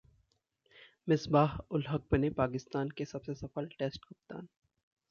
[1.07, 4.47] मिसबाह-उल-हक बने पाकिस्तान के सबसे सफल टेस्ट कप्तान